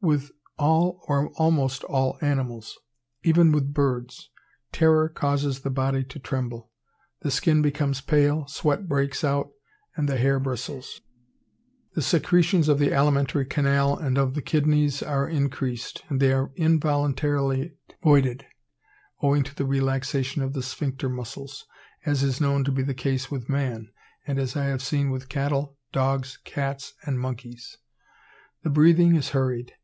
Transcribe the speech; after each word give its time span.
With 0.00 0.30
all 0.58 1.00
or 1.08 1.30
almost 1.38 1.82
all 1.82 2.18
animals, 2.20 2.78
even 3.24 3.50
with 3.50 3.74
birds, 3.74 4.30
Terror 4.70 5.08
causes 5.08 5.62
the 5.62 5.70
body 5.70 6.04
to 6.04 6.20
tremble. 6.20 6.70
The 7.22 7.32
skin 7.32 7.62
becomes 7.62 8.00
pale, 8.00 8.46
sweat 8.46 8.88
breaks 8.88 9.24
out, 9.24 9.50
and 9.96 10.08
the 10.08 10.16
hair 10.16 10.38
bristles. 10.38 11.00
The 11.96 12.02
secretions 12.02 12.68
of 12.68 12.78
the 12.78 12.92
alimentary 12.92 13.44
canal 13.44 13.96
and 13.98 14.16
of 14.18 14.34
the 14.34 14.40
kidneys 14.40 15.02
are 15.02 15.28
increased, 15.28 16.04
and 16.08 16.20
they 16.20 16.32
are 16.32 16.52
involuntarily 16.54 17.74
voided, 18.00 18.46
owing 19.20 19.42
to 19.42 19.54
the 19.56 19.66
relaxation 19.66 20.42
of 20.42 20.52
the 20.52 20.62
sphincter 20.62 21.08
muscles, 21.08 21.66
as 22.06 22.22
is 22.22 22.40
known 22.40 22.62
to 22.62 22.70
be 22.70 22.84
the 22.84 22.94
case 22.94 23.32
with 23.32 23.48
man, 23.48 23.90
and 24.28 24.38
as 24.38 24.54
I 24.54 24.66
have 24.66 24.80
seen 24.80 25.10
with 25.10 25.28
cattle, 25.28 25.76
dogs, 25.90 26.38
cats, 26.44 26.94
and 27.02 27.18
monkeys. 27.18 27.78
The 28.62 28.70
breathing 28.70 29.16
is 29.16 29.30
hurried. 29.30 29.72